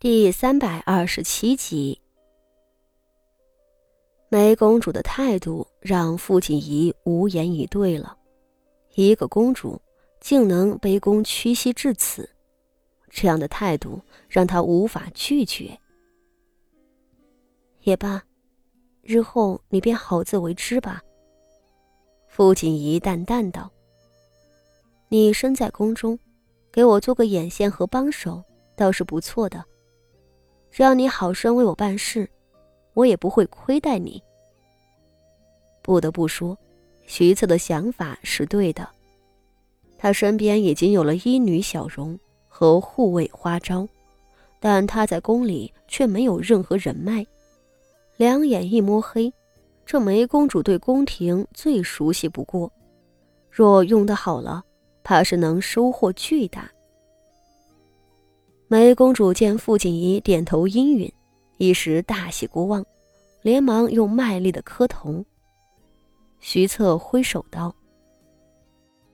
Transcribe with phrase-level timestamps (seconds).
[0.00, 2.00] 第三百二十七集，
[4.30, 8.16] 梅公主的态度让傅锦仪无言以对了。
[8.94, 9.78] 一个公主
[10.18, 12.26] 竟能卑躬屈膝至此，
[13.10, 15.78] 这样的态度让她无法拒绝。
[17.82, 18.22] 也罢，
[19.02, 21.02] 日后你便好自为之吧。
[22.26, 23.70] 傅锦仪淡淡道
[25.10, 26.18] ：“你身在宫中，
[26.72, 28.42] 给我做个眼线和帮手，
[28.74, 29.62] 倒是不错的。”
[30.70, 32.28] 只要你好生为我办事，
[32.94, 34.22] 我也不会亏待你。
[35.82, 36.56] 不得不说，
[37.06, 38.88] 徐策的想法是对的。
[39.98, 43.86] 他身边已经有了医女小荣和护卫花招，
[44.58, 47.26] 但他在宫里却没有任何人脉。
[48.16, 49.32] 两眼一摸黑，
[49.84, 52.70] 这梅公主对宫廷最熟悉不过，
[53.50, 54.62] 若用得好了，
[55.02, 56.70] 怕是能收获巨大。
[58.72, 61.12] 梅公主见傅锦仪点头应允，
[61.56, 62.86] 一时大喜过望，
[63.42, 65.24] 连忙用卖力的磕头。
[66.38, 67.74] 徐策挥手道：“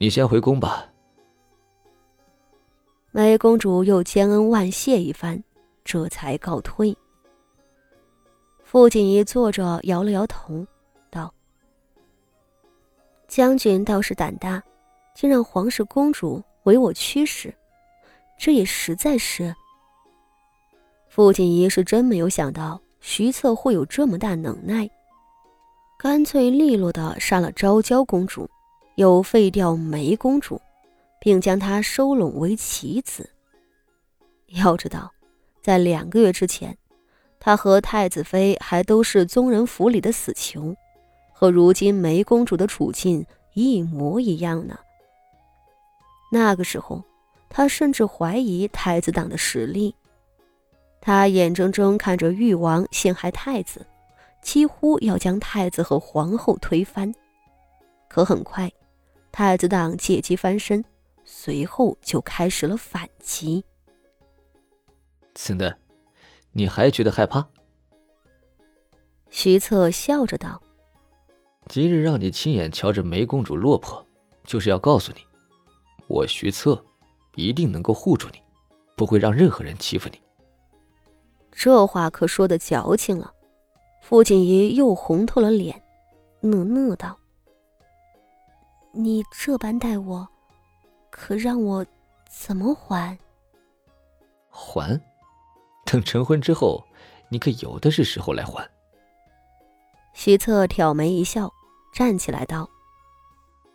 [0.00, 0.90] 你先回宫吧。”
[3.12, 5.44] 梅公主又千恩万谢一番，
[5.84, 6.96] 这才告退。
[8.64, 10.66] 傅锦仪坐着摇了摇头，
[11.10, 11.30] 道
[13.28, 14.62] ：“将军倒是胆大，
[15.14, 17.54] 竟让皇室公主为我驱使。”
[18.42, 19.54] 这也实在是，
[21.08, 24.90] 傅锦仪是真没有想到徐策会有这么大能耐，
[25.96, 28.50] 干脆利落的杀了昭娇公主，
[28.96, 30.60] 又废掉梅公主，
[31.20, 33.30] 并将她收拢为棋子。
[34.48, 35.12] 要知道，
[35.62, 36.76] 在两个月之前，
[37.38, 40.74] 他和太子妃还都是宗人府里的死囚，
[41.32, 44.76] 和如今梅公主的处境一模一样呢。
[46.32, 47.00] 那个时候。
[47.54, 49.94] 他甚至怀疑太子党的实力，
[51.02, 53.86] 他眼睁睁看着誉王陷害太子，
[54.40, 57.14] 几乎要将太子和皇后推翻。
[58.08, 58.72] 可很快，
[59.30, 60.82] 太子党借机翻身，
[61.24, 63.62] 随后就开始了反击。
[65.34, 65.76] 怎的，
[66.52, 67.46] 你还觉得害怕？
[69.28, 70.62] 徐策笑着道
[71.68, 74.02] ：“今日让你亲眼瞧着梅公主落魄，
[74.44, 75.20] 就是要告诉你，
[76.06, 76.82] 我徐策。”
[77.34, 78.40] 一定能够护住你，
[78.96, 80.20] 不会让任何人欺负你。
[81.50, 83.32] 这话可说的矫情了，
[84.00, 85.82] 傅锦仪又红透了脸，
[86.40, 87.18] 讷讷道
[88.92, 90.26] ：“你这般待我，
[91.10, 91.84] 可让我
[92.28, 93.18] 怎么还？”
[94.48, 95.00] 还？
[95.84, 96.82] 等成婚之后，
[97.28, 98.66] 你可有的是时候来还。
[100.14, 101.50] 徐策挑眉一笑，
[101.92, 102.68] 站起来道：“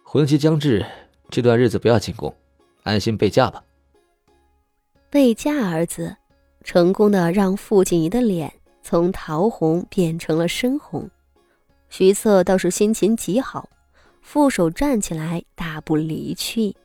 [0.03, 0.85] 婚期将至，
[1.29, 2.35] 这段日子不要进宫。”
[2.87, 3.63] 安心备嫁吧。
[5.09, 6.15] 备嫁二字，
[6.63, 11.09] 成功的让傅锦仪的脸从桃红变成了深红。
[11.89, 13.69] 徐策倒是心情极好，
[14.21, 16.75] 负手站起来，大步离去。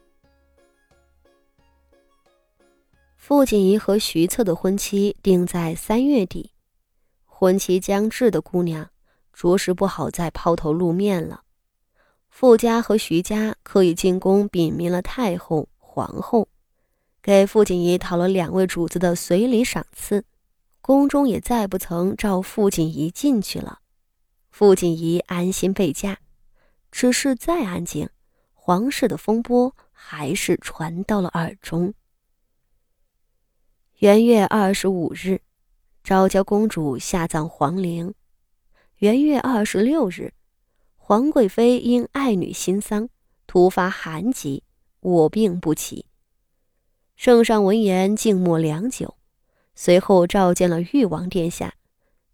[3.17, 6.51] 傅锦仪和徐策的婚期定在三月底，
[7.25, 8.89] 婚期将至的姑娘，
[9.33, 11.43] 着实不好再抛头露面了。
[12.31, 15.69] 傅家和徐家可以进宫禀明了太后。
[15.93, 16.49] 皇后
[17.21, 20.25] 给傅锦仪讨了两位主子的随礼赏赐，
[20.81, 23.81] 宫中也再不曾召傅锦仪进去了。
[24.51, 26.17] 傅锦仪安心备嫁，
[26.91, 28.09] 只是再安静，
[28.55, 31.93] 皇室的风波还是传到了耳中。
[33.99, 35.43] 元月二十五日，
[36.03, 38.13] 昭娇公主下葬皇陵；
[38.97, 40.33] 元月二十六日，
[40.97, 43.11] 皇贵妃因爱女心丧，
[43.47, 44.65] 突发寒疾。
[45.03, 46.07] 我病不起。
[47.17, 49.17] 圣上闻言静默良久，
[49.75, 51.75] 随后召见了誉王殿下，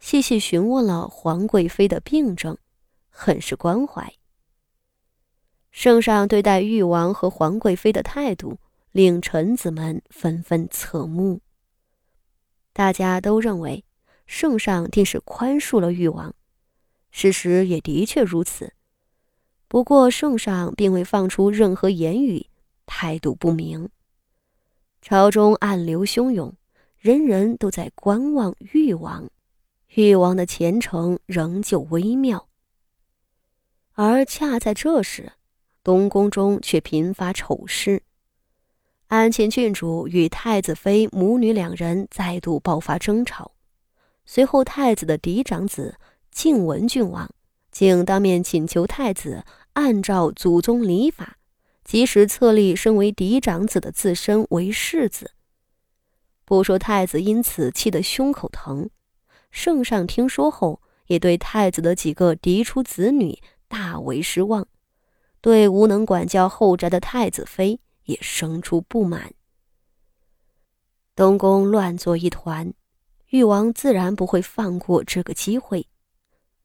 [0.00, 2.58] 细细询问了皇贵妃的病症，
[3.08, 4.12] 很是关怀。
[5.70, 8.58] 圣上对待誉王和皇贵妃的态度，
[8.92, 11.40] 令臣子们纷纷侧目。
[12.74, 13.82] 大家都认为
[14.26, 16.34] 圣上定是宽恕了誉王，
[17.10, 18.74] 事实也的确如此。
[19.68, 22.46] 不过圣上并未放出任何言语。
[22.88, 23.88] 态度不明，
[25.02, 26.52] 朝中暗流汹涌，
[26.96, 29.30] 人人都在观望誉王。
[29.94, 32.48] 誉王的前程仍旧微妙。
[33.92, 35.32] 而恰在这时，
[35.82, 38.02] 东宫中却频发丑事。
[39.08, 43.52] 安庆郡主与太子妃母女两人再度爆发争吵。
[44.26, 45.96] 随后，太子的嫡长子
[46.30, 47.28] 晋文郡王
[47.72, 51.37] 竟当面请求太子按照祖宗礼法。
[51.88, 55.30] 即使册立身为嫡长子的自身为世子，
[56.44, 58.90] 不说太子因此气得胸口疼，
[59.50, 63.38] 圣上听说后，也对太子的几个嫡出子女
[63.68, 64.68] 大为失望，
[65.40, 69.32] 对无能管教后宅的太子妃也生出不满。
[71.16, 72.74] 东宫乱作一团，
[73.30, 75.86] 誉王自然不会放过这个机会，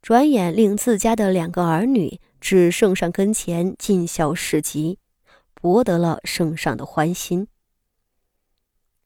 [0.02, 5.00] 转眼令自家的两个儿女至圣上跟前尽孝事疾，
[5.64, 7.48] 博得了圣上的欢心。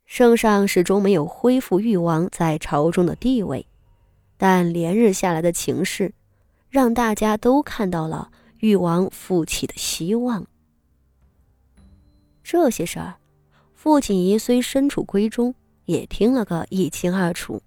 [0.06, 3.68] 圣上始终没有恢复誉王在朝中的地位，
[4.38, 6.16] 但连日下来的情势，
[6.72, 10.48] 让大家都看到了誉王复起的希望。
[12.42, 13.18] 这些事儿。
[13.76, 15.54] 傅锦仪虽身处闺中，
[15.86, 17.62] 也听了个一清二楚。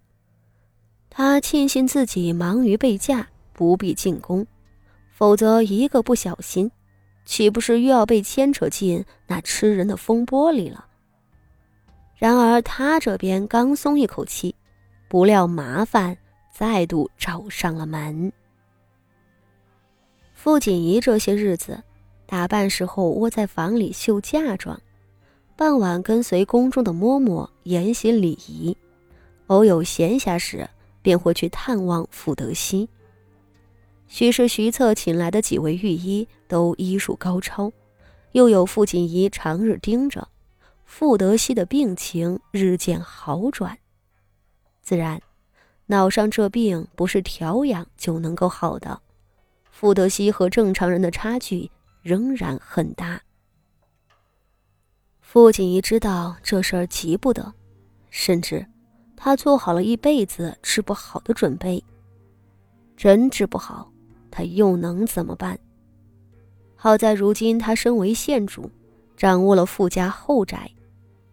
[1.09, 4.45] 他庆幸自己忙于备嫁，不必进宫，
[5.13, 6.73] 否则一个不小心，
[7.31, 10.85] 岂不是又要被牵扯进那吃人的风波里了？
[12.17, 14.53] 然而他这边刚松一口气，
[15.09, 16.19] 不料麻烦
[16.53, 18.33] 再度找上了门。
[20.35, 21.81] 傅锦仪这些日子，
[22.27, 24.77] 打扮时候窝在房里绣嫁妆。
[25.55, 28.77] 傍晚跟随宫中的嬷嬷研习礼仪，
[29.47, 30.69] 偶有闲暇时
[31.01, 32.89] 便会去探望傅德熙。
[34.13, 37.73] 许是徐策请来的几位御医都医术高超，
[38.33, 40.27] 又有傅锦仪常日盯着，
[40.85, 43.79] 傅德熙的病情日渐好转。
[44.83, 45.23] 自然，
[45.87, 49.01] 脑上这病不是调养就能够好的，
[49.71, 51.71] 傅德熙和正常人的差距
[52.03, 53.23] 仍然很大。
[55.21, 57.55] 傅锦仪知道这事儿急不得，
[58.11, 58.67] 甚至
[59.17, 61.83] 他做好了一辈子治不好的准备。
[62.97, 63.91] 真治不好，
[64.31, 65.59] 他又能怎么办？
[66.77, 68.71] 好在如今他身为县主，
[69.17, 70.71] 掌握了傅家后宅，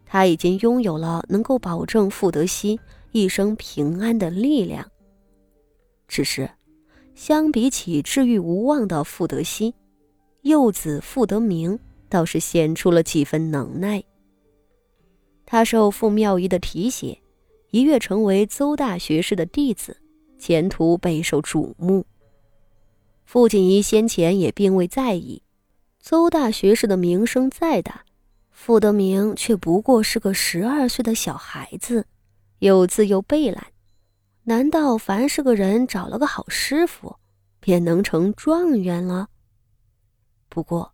[0.06, 2.80] 他已经拥有了能够保证傅德熙
[3.12, 4.90] 一生平安的力量。
[6.08, 6.50] 只是，
[7.16, 9.74] 相比起治愈无望的傅德熙，
[10.42, 11.80] 幼子傅德明。
[12.10, 14.02] 倒是显出了几分能耐。
[15.46, 17.22] 他受傅妙仪的提携，
[17.72, 19.98] 一跃成为邹大学士的弟子，
[20.40, 22.06] 前途备受瞩目。
[23.28, 25.44] 傅锦仪先前也并未在意，
[26.00, 28.06] 邹大学士的名声再大，
[28.52, 32.06] 傅德明却不过是个十二岁的小孩子，
[32.60, 33.68] 又自幼备懒，
[34.44, 37.18] 难道凡是个人找了个好师傅，
[37.60, 39.28] 便能成状元了？
[40.48, 40.94] 不过。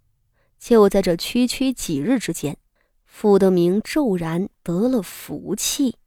[0.57, 2.57] 就在这区区几日之间，
[3.05, 5.97] 傅德明骤然得了福气。